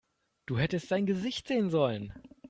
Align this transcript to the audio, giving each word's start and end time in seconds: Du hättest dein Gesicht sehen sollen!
Du 0.47 0.57
hättest 0.57 0.89
dein 0.89 1.05
Gesicht 1.05 1.47
sehen 1.47 1.69
sollen! 1.69 2.11